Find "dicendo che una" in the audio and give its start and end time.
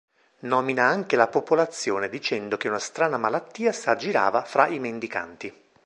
2.09-2.79